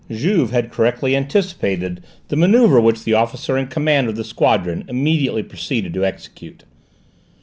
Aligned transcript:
Juve 0.09 0.49
had 0.49 0.71
correctly 0.71 1.15
anticipated 1.15 2.01
the 2.29 2.35
manoeuvre 2.35 2.81
which 2.81 3.03
the 3.03 3.13
officer 3.13 3.55
in 3.55 3.67
command 3.67 4.09
of 4.09 4.15
the 4.15 4.23
squadron 4.23 4.83
immediately 4.87 5.43
proceeded 5.43 5.93
to 5.93 6.03
execute. 6.03 6.63